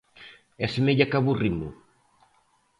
E 0.63 0.65
semella 0.73 1.09
que 1.09 1.17
a 1.19 1.21
bo 1.25 1.33
ritmo. 1.41 1.69